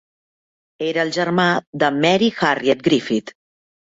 Era 0.85 1.03
el 1.07 1.11
germà 1.17 1.45
de 1.83 1.91
Mary 1.97 2.31
Harriett 2.47 2.81
Griffith. 2.89 3.33